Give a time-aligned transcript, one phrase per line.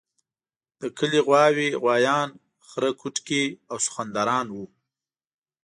[0.81, 2.29] د کلي غواوې، غوایان،
[2.67, 4.65] خره کوټکي او سخوندران وو.